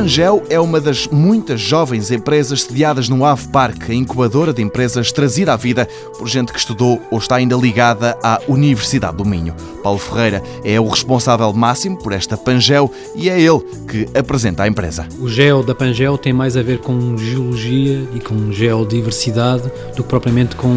[0.00, 5.12] Pangel é uma das muitas jovens empresas sediadas no Ave Park, a incubadora de empresas
[5.12, 9.54] trazida à vida por gente que estudou ou está ainda ligada à Universidade do Minho.
[9.82, 14.68] Paulo Ferreira é o responsável máximo por esta Pangel e é ele que apresenta a
[14.68, 15.06] empresa.
[15.18, 20.08] O geo da Pangel tem mais a ver com geologia e com geodiversidade do que
[20.08, 20.70] propriamente com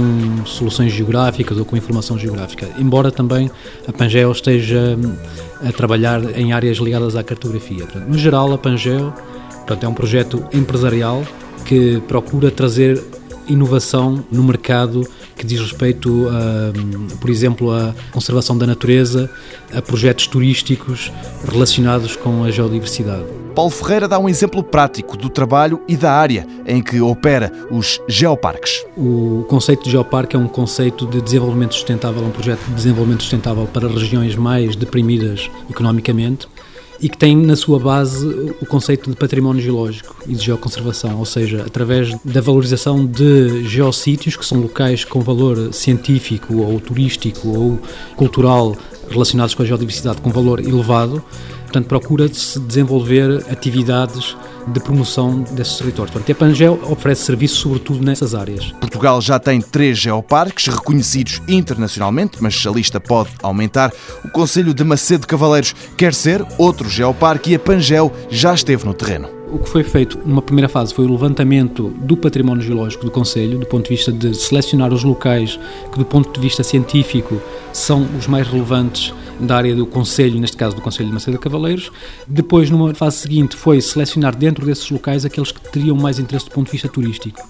[0.45, 2.69] soluções geográficas ou com informação geográfica.
[2.77, 3.49] Embora também
[3.87, 4.97] a Pangel esteja
[5.67, 7.85] a trabalhar em áreas ligadas à cartografia.
[8.07, 9.13] No geral, a Pangeo
[9.63, 11.23] portanto, é um projeto empresarial
[11.65, 13.01] que procura trazer
[13.47, 19.29] inovação no mercado que diz respeito, a, por exemplo, à conservação da natureza,
[19.73, 21.11] a projetos turísticos
[21.51, 23.25] relacionados com a geodiversidade.
[23.55, 27.99] Paulo Ferreira dá um exemplo prático do trabalho e da área em que opera os
[28.07, 28.83] geoparques.
[28.97, 33.67] O conceito de geoparque é um conceito de desenvolvimento sustentável, um projeto de desenvolvimento sustentável
[33.71, 36.47] para regiões mais deprimidas economicamente
[37.01, 38.25] e que tem na sua base
[38.61, 44.35] o conceito de património geológico e de geoconservação, ou seja, através da valorização de geossítios,
[44.35, 47.79] que são locais com valor científico ou turístico ou
[48.15, 48.75] cultural
[49.09, 51.23] relacionados com a geodiversidade com valor elevado,
[51.73, 56.11] portanto procura-se desenvolver atividades de promoção desses territórios.
[56.11, 58.71] Portanto, a Pangel oferece serviços sobretudo nessas áreas.
[58.73, 63.91] Portugal já tem três geoparques reconhecidos internacionalmente, mas a lista pode aumentar.
[64.23, 68.93] O Conselho de Macedo Cavaleiros quer ser outro geoparque e a Pangel já esteve no
[68.93, 73.11] terreno o que foi feito numa primeira fase foi o levantamento do património geológico do
[73.11, 75.59] Conselho, do ponto de vista de selecionar os locais
[75.91, 77.39] que, do ponto de vista científico,
[77.73, 81.91] são os mais relevantes da área do Conselho, neste caso do Conselho de Macedo Cavaleiros.
[82.27, 86.51] Depois, numa fase seguinte, foi selecionar dentro desses locais aqueles que teriam mais interesse do
[86.51, 87.41] ponto de vista turístico.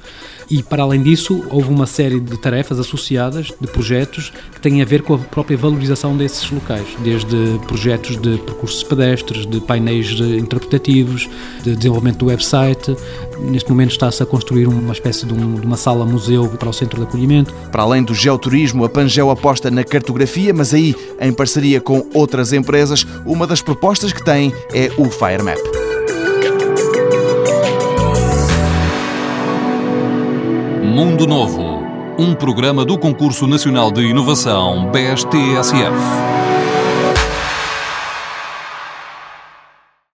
[0.50, 4.86] E, para além disso, houve uma série de tarefas associadas, de projetos, que têm a
[4.86, 11.30] ver com a própria valorização desses locais, desde projetos de percursos pedestres, de painéis interpretativos,
[11.64, 12.96] de desenvolvimento do website.
[13.40, 17.00] Neste momento está-se a construir uma espécie de, um, de uma sala-museu para o centro
[17.00, 17.54] de acolhimento.
[17.72, 22.54] Para além do geoturismo, a Pangel aposta na cartografia, mas aí em parceria com outras
[22.54, 23.06] empresas.
[23.26, 25.60] Uma das propostas que tem é o FireMap.
[30.84, 31.84] Mundo Novo,
[32.20, 36.53] um programa do Concurso Nacional de Inovação BSTSF.